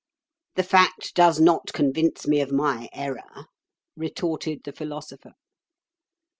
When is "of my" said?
2.41-2.89